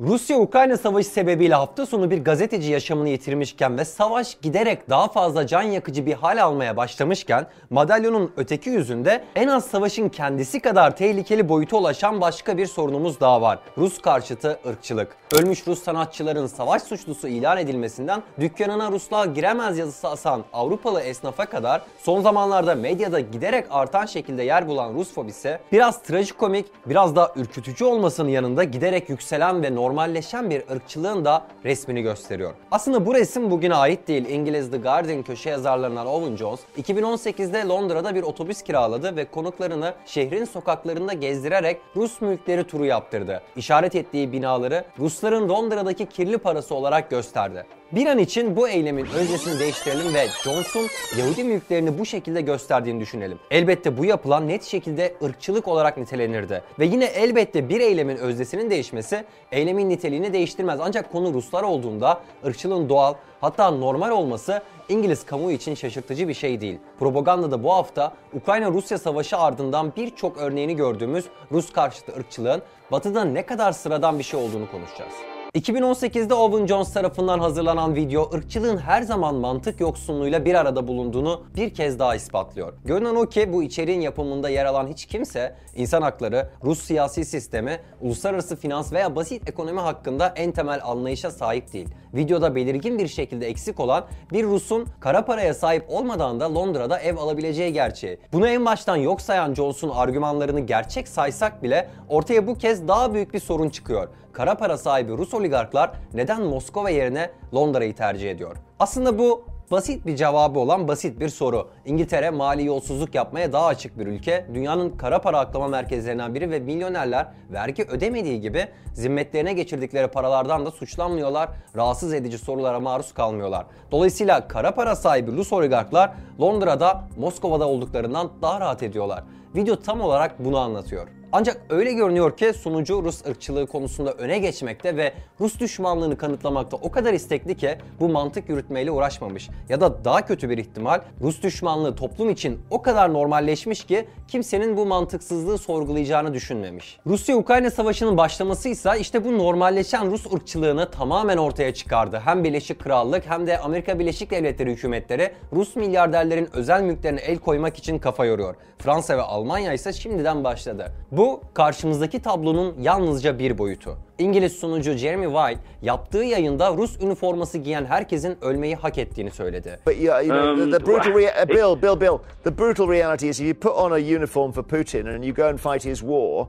Rusya-Ukrayna 0.00 0.76
savaşı 0.76 1.08
sebebiyle 1.08 1.54
hafta 1.54 1.86
sonu 1.86 2.10
bir 2.10 2.24
gazeteci 2.24 2.72
yaşamını 2.72 3.08
yitirmişken 3.08 3.78
ve 3.78 3.84
savaş 3.84 4.34
giderek 4.42 4.90
daha 4.90 5.08
fazla 5.08 5.46
can 5.46 5.62
yakıcı 5.62 6.06
bir 6.06 6.12
hal 6.12 6.42
almaya 6.42 6.76
başlamışken 6.76 7.46
madalyonun 7.70 8.32
öteki 8.36 8.70
yüzünde 8.70 9.24
en 9.36 9.48
az 9.48 9.64
savaşın 9.66 10.08
kendisi 10.08 10.60
kadar 10.60 10.96
tehlikeli 10.96 11.48
boyuta 11.48 11.76
ulaşan 11.76 12.20
başka 12.20 12.58
bir 12.58 12.66
sorunumuz 12.66 13.20
daha 13.20 13.42
var. 13.42 13.58
Rus 13.78 13.98
karşıtı 13.98 14.58
ırkçılık. 14.66 15.16
Ölmüş 15.32 15.66
Rus 15.66 15.82
sanatçıların 15.82 16.46
savaş 16.46 16.82
suçlusu 16.82 17.28
ilan 17.28 17.58
edilmesinden 17.58 18.22
dükkanına 18.40 18.92
Ruslar 18.92 19.26
giremez 19.26 19.78
yazısı 19.78 20.08
asan 20.08 20.44
Avrupalı 20.52 21.00
esnafa 21.00 21.46
kadar 21.46 21.82
son 21.98 22.20
zamanlarda 22.20 22.74
medyada 22.74 23.20
giderek 23.20 23.66
artan 23.70 24.06
şekilde 24.06 24.42
yer 24.42 24.68
bulan 24.68 24.94
Rus 24.94 25.12
fobisi 25.12 25.58
biraz 25.72 26.02
trajikomik, 26.02 26.66
biraz 26.86 27.16
da 27.16 27.32
ürkütücü 27.36 27.84
olmasının 27.84 28.28
yanında 28.28 28.64
giderek 28.64 29.08
yükselen 29.08 29.62
ve 29.62 29.74
normalleşen 29.84 30.50
bir 30.50 30.62
ırkçılığın 30.70 31.24
da 31.24 31.46
resmini 31.64 32.02
gösteriyor. 32.02 32.52
Aslında 32.70 33.06
bu 33.06 33.14
resim 33.14 33.50
bugüne 33.50 33.74
ait 33.74 34.08
değil. 34.08 34.28
İngiliz 34.28 34.70
The 34.70 34.76
Guardian 34.76 35.22
köşe 35.22 35.50
yazarlarından 35.50 36.06
Owen 36.06 36.36
Jones 36.36 36.60
2018'de 36.78 37.68
Londra'da 37.68 38.14
bir 38.14 38.22
otobüs 38.22 38.62
kiraladı 38.62 39.16
ve 39.16 39.24
konuklarını 39.24 39.94
şehrin 40.06 40.44
sokaklarında 40.44 41.12
gezdirerek 41.12 41.80
Rus 41.96 42.20
mülkleri 42.20 42.64
turu 42.64 42.84
yaptırdı. 42.84 43.42
İşaret 43.56 43.94
ettiği 43.94 44.32
binaları 44.32 44.84
Rusların 44.98 45.48
Londra'daki 45.48 46.06
kirli 46.06 46.38
parası 46.38 46.74
olarak 46.74 47.10
gösterdi. 47.10 47.66
Bir 47.92 48.06
an 48.06 48.18
için 48.18 48.56
bu 48.56 48.68
eylemin 48.68 49.06
öncesini 49.06 49.60
değiştirelim 49.60 50.14
ve 50.14 50.26
Jones'un 50.44 50.86
Yahudi 51.18 51.44
mülklerini 51.44 51.98
bu 51.98 52.06
şekilde 52.06 52.40
gösterdiğini 52.40 53.00
düşünelim. 53.00 53.38
Elbette 53.50 53.98
bu 53.98 54.04
yapılan 54.04 54.48
net 54.48 54.64
şekilde 54.64 55.14
ırkçılık 55.24 55.68
olarak 55.68 55.96
nitelenirdi. 55.96 56.62
Ve 56.78 56.86
yine 56.86 57.04
elbette 57.04 57.68
bir 57.68 57.80
eylemin 57.80 58.16
özdesinin 58.16 58.70
değişmesi 58.70 59.24
eylemin 59.52 59.73
niteliğini 59.80 60.32
değiştirmez. 60.32 60.80
Ancak 60.82 61.12
konu 61.12 61.34
Ruslar 61.34 61.62
olduğunda 61.62 62.20
ırkçılığın 62.46 62.88
doğal 62.88 63.14
hatta 63.40 63.70
normal 63.70 64.10
olması 64.10 64.62
İngiliz 64.88 65.26
kamuoyu 65.26 65.56
için 65.56 65.74
şaşırtıcı 65.74 66.28
bir 66.28 66.34
şey 66.34 66.60
değil. 66.60 66.78
Propagandada 66.98 67.64
bu 67.64 67.72
hafta 67.72 68.12
Ukrayna-Rusya 68.34 68.98
savaşı 68.98 69.38
ardından 69.38 69.92
birçok 69.96 70.38
örneğini 70.38 70.76
gördüğümüz 70.76 71.24
Rus 71.52 71.72
karşıtı 71.72 72.12
ırkçılığın 72.12 72.62
batıda 72.92 73.24
ne 73.24 73.46
kadar 73.46 73.72
sıradan 73.72 74.18
bir 74.18 74.24
şey 74.24 74.40
olduğunu 74.40 74.70
konuşacağız. 74.70 75.33
2018'de 75.54 76.34
Owen 76.34 76.66
Jones 76.66 76.92
tarafından 76.92 77.38
hazırlanan 77.38 77.94
video 77.94 78.30
ırkçılığın 78.34 78.76
her 78.76 79.02
zaman 79.02 79.34
mantık 79.34 79.80
yoksunluğuyla 79.80 80.44
bir 80.44 80.54
arada 80.54 80.88
bulunduğunu 80.88 81.44
bir 81.56 81.74
kez 81.74 81.98
daha 81.98 82.14
ispatlıyor. 82.14 82.72
Görünen 82.84 83.14
o 83.14 83.26
ki 83.26 83.52
bu 83.52 83.62
içeriğin 83.62 84.00
yapımında 84.00 84.48
yer 84.48 84.64
alan 84.64 84.86
hiç 84.86 85.06
kimse 85.06 85.56
insan 85.76 86.02
hakları, 86.02 86.50
Rus 86.64 86.82
siyasi 86.82 87.24
sistemi, 87.24 87.80
uluslararası 88.00 88.56
finans 88.56 88.92
veya 88.92 89.16
basit 89.16 89.48
ekonomi 89.48 89.80
hakkında 89.80 90.32
en 90.36 90.52
temel 90.52 90.80
anlayışa 90.84 91.30
sahip 91.30 91.72
değil. 91.72 91.88
Videoda 92.14 92.54
belirgin 92.54 92.98
bir 92.98 93.08
şekilde 93.08 93.46
eksik 93.46 93.80
olan 93.80 94.04
bir 94.32 94.44
Rus'un 94.44 94.86
kara 95.00 95.24
paraya 95.24 95.54
sahip 95.54 95.84
olmadan 95.88 96.40
da 96.40 96.54
Londra'da 96.54 97.00
ev 97.00 97.16
alabileceği 97.16 97.72
gerçeği. 97.72 98.18
Bunu 98.32 98.48
en 98.48 98.64
baştan 98.64 98.96
yok 98.96 99.20
sayan 99.20 99.54
Jones'un 99.54 99.90
argümanlarını 99.90 100.60
gerçek 100.60 101.08
saysak 101.08 101.62
bile 101.62 101.90
ortaya 102.08 102.46
bu 102.46 102.58
kez 102.58 102.88
daha 102.88 103.14
büyük 103.14 103.34
bir 103.34 103.40
sorun 103.40 103.68
çıkıyor 103.68 104.08
kara 104.34 104.54
para 104.54 104.78
sahibi 104.78 105.12
Rus 105.12 105.34
oligarklar 105.34 105.90
neden 106.14 106.42
Moskova 106.42 106.90
yerine 106.90 107.30
Londra'yı 107.54 107.94
tercih 107.94 108.30
ediyor? 108.30 108.56
Aslında 108.78 109.18
bu 109.18 109.44
basit 109.70 110.06
bir 110.06 110.16
cevabı 110.16 110.58
olan 110.58 110.88
basit 110.88 111.20
bir 111.20 111.28
soru. 111.28 111.68
İngiltere 111.84 112.30
mali 112.30 112.64
yolsuzluk 112.64 113.14
yapmaya 113.14 113.52
daha 113.52 113.66
açık 113.66 113.98
bir 113.98 114.06
ülke. 114.06 114.46
Dünyanın 114.54 114.90
kara 114.90 115.20
para 115.20 115.38
aklama 115.38 115.68
merkezlerinden 115.68 116.34
biri 116.34 116.50
ve 116.50 116.58
milyonerler 116.58 117.26
vergi 117.52 117.84
ödemediği 117.84 118.40
gibi 118.40 118.68
zimmetlerine 118.94 119.52
geçirdikleri 119.52 120.08
paralardan 120.08 120.66
da 120.66 120.70
suçlanmıyorlar. 120.70 121.48
Rahatsız 121.76 122.14
edici 122.14 122.38
sorulara 122.38 122.80
maruz 122.80 123.14
kalmıyorlar. 123.14 123.66
Dolayısıyla 123.92 124.48
kara 124.48 124.74
para 124.74 124.96
sahibi 124.96 125.32
Rus 125.32 125.52
oligarklar 125.52 126.10
Londra'da 126.40 127.04
Moskova'da 127.18 127.68
olduklarından 127.68 128.30
daha 128.42 128.60
rahat 128.60 128.82
ediyorlar. 128.82 129.24
Video 129.54 129.76
tam 129.76 130.00
olarak 130.00 130.44
bunu 130.44 130.58
anlatıyor. 130.58 131.08
Ancak 131.36 131.60
öyle 131.70 131.92
görünüyor 131.92 132.36
ki 132.36 132.52
sunucu 132.52 133.02
Rus 133.04 133.26
ırkçılığı 133.26 133.66
konusunda 133.66 134.12
öne 134.12 134.38
geçmekte 134.38 134.96
ve 134.96 135.12
Rus 135.40 135.60
düşmanlığını 135.60 136.18
kanıtlamakta 136.18 136.76
o 136.76 136.90
kadar 136.90 137.12
istekli 137.12 137.56
ki 137.56 137.78
bu 138.00 138.08
mantık 138.08 138.48
yürütmeyle 138.48 138.90
uğraşmamış. 138.90 139.50
Ya 139.68 139.80
da 139.80 140.04
daha 140.04 140.26
kötü 140.26 140.50
bir 140.50 140.58
ihtimal 140.58 141.00
Rus 141.20 141.42
düşmanlığı 141.42 141.96
toplum 141.96 142.30
için 142.30 142.60
o 142.70 142.82
kadar 142.82 143.12
normalleşmiş 143.12 143.84
ki 143.84 144.08
kimsenin 144.28 144.76
bu 144.76 144.86
mantıksızlığı 144.86 145.58
sorgulayacağını 145.58 146.34
düşünmemiş. 146.34 146.98
Rusya-Ukrayna 147.06 147.70
savaşının 147.70 148.16
başlaması 148.16 148.68
ise 148.68 148.90
işte 149.00 149.24
bu 149.24 149.38
normalleşen 149.38 150.10
Rus 150.10 150.32
ırkçılığını 150.32 150.90
tamamen 150.90 151.36
ortaya 151.36 151.74
çıkardı. 151.74 152.22
Hem 152.24 152.44
Birleşik 152.44 152.78
Krallık 152.78 153.30
hem 153.30 153.46
de 153.46 153.58
Amerika 153.58 153.98
Birleşik 153.98 154.30
Devletleri 154.30 154.70
hükümetleri 154.70 155.32
Rus 155.52 155.76
milyarderlerin 155.76 156.48
özel 156.52 156.82
mülklerine 156.82 157.20
el 157.20 157.38
koymak 157.38 157.76
için 157.76 157.98
kafa 157.98 158.24
yoruyor. 158.24 158.54
Fransa 158.78 159.16
ve 159.16 159.22
Almanya 159.22 159.43
ise 159.74 159.92
şimdiden 159.92 160.44
başladı. 160.44 160.92
Bu 161.12 161.40
karşımızdaki 161.54 162.22
tablonun 162.22 162.74
yalnızca 162.80 163.38
bir 163.38 163.58
boyutu. 163.58 163.96
İngiliz 164.18 164.52
sunucu 164.52 164.92
Jeremy 164.92 165.26
White 165.26 165.60
yaptığı 165.82 166.24
yayında 166.24 166.76
Rus 166.76 167.00
üniforması 167.00 167.58
giyen 167.58 167.84
herkesin 167.84 168.36
ölmeyi 168.44 168.74
hak 168.74 168.98
ettiğini 168.98 169.30
söyledi. 169.30 169.78
But 169.86 169.96
yeah, 169.96 170.26
you 170.26 170.36
know, 170.36 170.64
the, 170.64 170.78
the 170.78 170.86
brutal 170.86 171.10
rea- 171.10 171.44
uh, 171.44 171.48
Bill, 171.48 171.82
Bill, 171.82 172.00
Bill. 172.00 172.18
The 172.44 172.58
brutal 172.58 172.88
reality 172.88 173.28
is, 173.28 173.40
you 173.40 173.54
put 173.54 173.72
on 173.72 173.90
a 173.92 173.98
uniform 173.98 174.52
for 174.52 174.62
Putin 174.62 175.06
and 175.14 175.24
you 175.24 175.34
go 175.34 175.44
and 175.44 175.58
fight 175.58 175.84
his 175.84 176.00
war. 176.02 176.46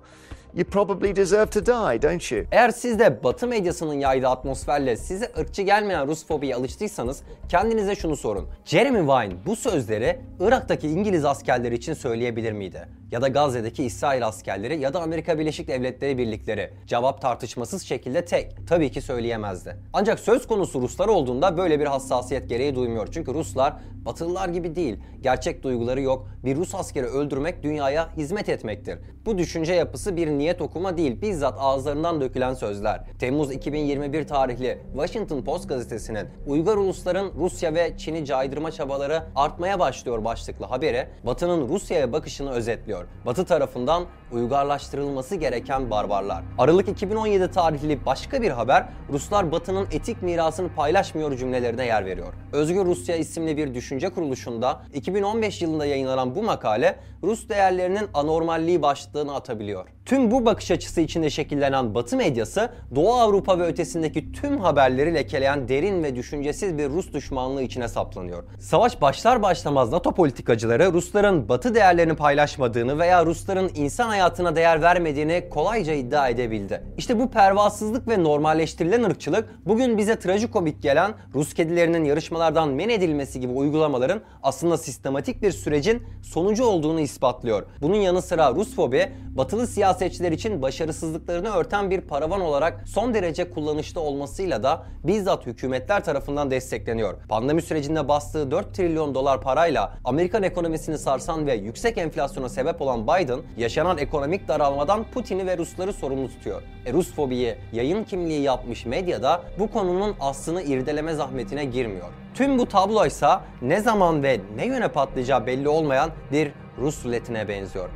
You 0.55 0.65
probably 0.65 1.15
deserve 1.15 1.49
to 1.49 1.65
die, 1.65 2.01
don't 2.01 2.31
you? 2.31 2.45
Eğer 2.51 2.69
siz 2.69 2.99
de 2.99 3.23
Batı 3.23 3.47
medyasının 3.47 3.93
yaydığı 3.93 4.27
atmosferle 4.27 4.97
size 4.97 5.31
ırkçı 5.39 5.61
gelmeyen 5.61 6.07
Rus 6.07 6.25
fobiye 6.27 6.55
alıştıysanız 6.55 7.21
kendinize 7.49 7.95
şunu 7.95 8.17
sorun. 8.17 8.47
Jeremy 8.65 8.99
Vine 8.99 9.33
bu 9.45 9.55
sözleri 9.55 10.19
Irak'taki 10.39 10.87
İngiliz 10.87 11.25
askerleri 11.25 11.75
için 11.75 11.93
söyleyebilir 11.93 12.51
miydi? 12.51 12.87
Ya 13.11 13.21
da 13.21 13.27
Gazze'deki 13.27 13.83
İsrail 13.83 14.27
askerleri 14.27 14.79
ya 14.79 14.93
da 14.93 15.01
Amerika 15.01 15.39
Birleşik 15.39 15.67
Devletleri 15.67 16.17
birlikleri? 16.17 16.73
Cevap 16.87 17.21
tartışmasız 17.21 17.83
şekilde 17.83 18.25
tek. 18.25 18.67
Tabii 18.67 18.91
ki 18.91 19.01
söyleyemezdi. 19.01 19.75
Ancak 19.93 20.19
söz 20.19 20.47
konusu 20.47 20.81
Ruslar 20.81 21.07
olduğunda 21.07 21.57
böyle 21.57 21.79
bir 21.79 21.85
hassasiyet 21.85 22.49
gereği 22.49 22.75
duymuyor. 22.75 23.07
Çünkü 23.11 23.33
Ruslar 23.33 23.73
Batılılar 24.05 24.49
gibi 24.49 24.75
değil. 24.75 24.97
Gerçek 25.21 25.63
duyguları 25.63 26.01
yok. 26.01 26.27
Bir 26.45 26.55
Rus 26.55 26.75
askeri 26.75 27.05
öldürmek 27.05 27.63
dünyaya 27.63 28.15
hizmet 28.17 28.49
etmektir. 28.49 28.97
Bu 29.25 29.37
düşünce 29.37 29.73
yapısı 29.73 30.17
bir 30.17 30.27
niyet 30.45 30.61
okuma 30.61 30.97
değil, 30.97 31.21
bizzat 31.21 31.55
ağızlarından 31.59 32.21
dökülen 32.21 32.53
sözler. 32.53 33.01
Temmuz 33.19 33.51
2021 33.51 34.27
tarihli 34.27 34.79
Washington 34.93 35.41
Post 35.41 35.69
gazetesinin 35.69 36.27
Uygar 36.47 36.77
ulusların 36.77 37.31
Rusya 37.39 37.73
ve 37.73 37.97
Çin'i 37.97 38.25
caydırma 38.25 38.71
çabaları 38.71 39.23
artmaya 39.35 39.79
başlıyor 39.79 40.25
başlıklı 40.25 40.65
haberi 40.65 41.07
Batı'nın 41.23 41.69
Rusya'ya 41.69 42.13
bakışını 42.13 42.51
özetliyor. 42.51 43.05
Batı 43.25 43.45
tarafından 43.45 44.03
uygarlaştırılması 44.31 45.35
gereken 45.35 45.91
barbarlar. 45.91 46.43
Aralık 46.57 46.89
2017 46.89 47.51
tarihli 47.51 48.05
başka 48.05 48.41
bir 48.41 48.51
haber 48.51 48.85
Ruslar 49.09 49.51
Batı'nın 49.51 49.87
etik 49.91 50.21
mirasını 50.21 50.69
paylaşmıyor 50.75 51.37
cümlelerine 51.37 51.85
yer 51.85 52.05
veriyor. 52.05 52.33
Özgür 52.53 52.85
Rusya 52.85 53.15
isimli 53.15 53.57
bir 53.57 53.73
düşünce 53.73 54.09
kuruluşunda 54.09 54.81
2015 54.93 55.61
yılında 55.61 55.85
yayınlanan 55.85 56.35
bu 56.35 56.43
makale 56.43 56.99
Rus 57.23 57.49
değerlerinin 57.49 58.07
anormalliği 58.13 58.81
başlığını 58.81 59.35
atabiliyor. 59.35 59.94
Tüm 60.05 60.31
bu 60.31 60.45
bakış 60.45 60.71
açısı 60.71 61.01
içinde 61.01 61.29
şekillenen 61.29 61.95
Batı 61.95 62.17
medyası 62.17 62.69
Doğu 62.95 63.13
Avrupa 63.13 63.59
ve 63.59 63.63
ötesindeki 63.63 64.31
tüm 64.31 64.57
haberleri 64.61 65.13
lekeleyen 65.13 65.67
derin 65.67 66.03
ve 66.03 66.15
düşüncesiz 66.15 66.77
bir 66.77 66.89
Rus 66.89 67.13
düşmanlığı 67.13 67.61
içine 67.61 67.87
saplanıyor. 67.87 68.43
Savaş 68.59 69.01
başlar 69.01 69.41
başlamaz 69.41 69.91
NATO 69.91 70.11
politikacıları 70.11 70.93
Rusların 70.93 71.49
Batı 71.49 71.75
değerlerini 71.75 72.15
paylaşmadığını 72.15 72.99
veya 72.99 73.25
Rusların 73.25 73.71
insan 73.75 74.07
hayatına 74.07 74.55
değer 74.55 74.81
vermediğini 74.81 75.49
kolayca 75.49 75.93
iddia 75.93 76.29
edebildi. 76.29 76.83
İşte 76.97 77.19
bu 77.19 77.31
pervasızlık 77.31 78.07
ve 78.07 78.23
normalleştirilen 78.23 79.03
ırkçılık 79.03 79.49
bugün 79.65 79.97
bize 79.97 80.19
trajikomik 80.19 80.81
gelen 80.81 81.13
Rus 81.35 81.53
kedilerinin 81.53 82.05
yarışmalardan 82.05 82.69
men 82.69 82.89
edilmesi 82.89 83.39
gibi 83.39 83.53
uygulamaların 83.53 84.21
aslında 84.43 84.77
sistematik 84.77 85.41
bir 85.41 85.51
sürecin 85.51 86.03
sonucu 86.23 86.65
olduğunu 86.65 86.99
ispatlıyor. 86.99 87.63
Bunun 87.81 87.95
yanı 87.95 88.21
sıra 88.21 88.55
Rus 88.55 88.75
fobi 88.75 89.11
batılı 89.37 89.67
siyasetçiler 89.95 90.31
için 90.31 90.61
başarısızlıklarını 90.61 91.49
örten 91.49 91.91
bir 91.91 92.01
paravan 92.01 92.41
olarak 92.41 92.83
son 92.87 93.13
derece 93.13 93.49
kullanışlı 93.49 94.01
olmasıyla 94.01 94.63
da 94.63 94.83
bizzat 95.03 95.45
hükümetler 95.45 96.03
tarafından 96.03 96.51
destekleniyor. 96.51 97.13
Pandemi 97.29 97.61
sürecinde 97.61 98.07
bastığı 98.07 98.51
4 98.51 98.73
trilyon 98.73 99.15
dolar 99.15 99.41
parayla 99.41 99.93
Amerikan 100.05 100.43
ekonomisini 100.43 100.97
sarsan 100.97 101.47
ve 101.47 101.53
yüksek 101.53 101.97
enflasyona 101.97 102.49
sebep 102.49 102.81
olan 102.81 103.03
Biden 103.03 103.39
yaşanan 103.57 103.97
ekonomik 103.97 104.47
daralmadan 104.47 105.03
Putin'i 105.13 105.47
ve 105.47 105.57
Rusları 105.57 105.93
sorumlu 105.93 106.27
tutuyor. 106.27 106.61
E 106.85 106.93
Rus 106.93 107.13
fobiyi 107.13 107.55
yayın 107.73 108.03
kimliği 108.03 108.41
yapmış 108.41 108.85
medyada 108.85 109.41
bu 109.59 109.71
konunun 109.71 110.15
aslını 110.19 110.61
irdeleme 110.61 111.13
zahmetine 111.13 111.65
girmiyor. 111.65 112.07
Tüm 112.33 112.57
bu 112.57 112.65
tabloysa 112.65 113.41
ne 113.61 113.81
zaman 113.81 114.23
ve 114.23 114.39
ne 114.55 114.65
yöne 114.65 114.87
patlayacağı 114.87 115.45
belli 115.45 115.69
olmayan 115.69 116.09
bir 116.31 116.51
Rus 116.77 117.05
ruletine 117.05 117.47
benziyor. 117.47 117.89